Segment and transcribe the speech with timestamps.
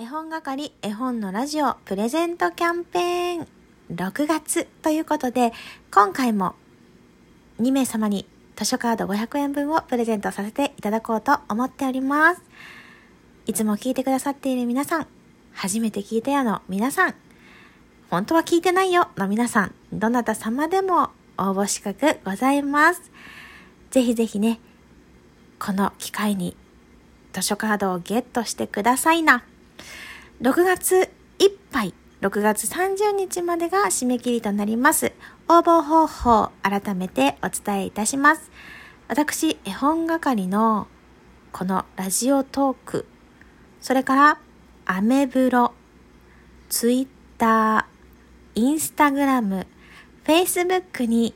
[0.00, 3.48] 絵本係絵本のラジオプレゼントキャンペーン
[3.94, 5.52] 6月ということで
[5.90, 6.54] 今回も
[7.60, 8.24] 2名様に
[8.56, 12.40] 図書カード500円分をプレゼントさせていただこうと思っております。
[13.44, 15.06] いつも聞いてくださっている皆さん、
[15.52, 17.14] 初めて聞いたよの皆さん、
[18.08, 23.02] 本当は聞いてないよの皆さん、どなた様でも応募資格ございます。
[23.90, 24.60] ぜひぜひね、
[25.58, 26.56] この機会に
[27.34, 29.44] 図書カードをゲットしてくださいな。
[30.42, 35.12] 6月いっぱい、6月30日までが締め切りとなります。
[35.48, 38.50] 応募方法、改めてお伝えいたします。
[39.06, 40.86] 私、絵本係の
[41.52, 43.04] このラジオトーク、
[43.82, 44.38] それから
[44.86, 45.74] アメブロ、
[46.70, 49.66] ツイッター、インスタグラム、
[50.24, 51.34] フェイスブックに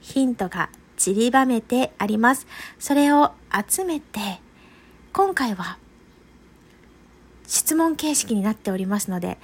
[0.00, 2.46] ヒントが散りばめてあります。
[2.78, 3.32] それを
[3.68, 4.20] 集めて、
[5.12, 5.76] 今回は
[7.46, 9.38] 質問形式になっておりますので、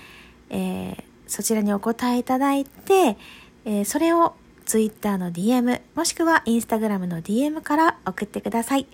[0.48, 3.16] えー、そちらにお答えいただいて、
[3.64, 8.86] えー、それを Twitter の DM もしくは Instagram の DM から送ってください。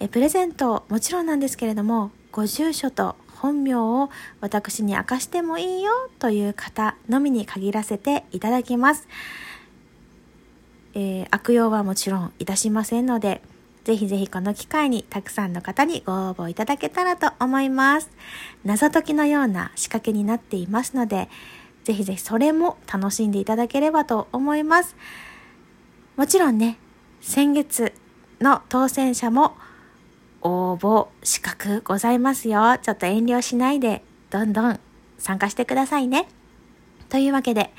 [0.00, 9.08] え、プレゼントもちろんなんですけれどもご住所と本名を私に明かしてもいいよという方のみに限らせていただきます。
[10.94, 13.40] えー、悪用はもちろんいたしませんので、
[13.84, 18.10] ぜひぜひこの機会にたくさんの方にご応募いただけたらと思います。
[18.64, 21.28] 謎解きのような仕掛けになっていますので、
[21.84, 24.94] ぜひぜひそれも楽しんでいただければと思います。
[26.16, 26.76] もちろんね、
[27.20, 27.92] 先月
[28.40, 29.56] の当選者も
[30.42, 32.76] 応募資格ございますよ。
[32.82, 34.80] ちょっと遠慮しないで、どんどん
[35.18, 36.28] 参加してくださいね。
[37.08, 37.72] というわけで、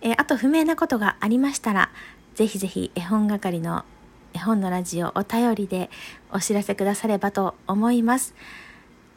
[0.00, 1.90] えあと不明なことがありましたら、
[2.34, 3.84] ぜひぜひ絵本係の
[4.34, 5.90] 絵本のラジオお便りで
[6.32, 8.34] お知らせくださればと思います。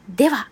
[0.08, 0.50] では、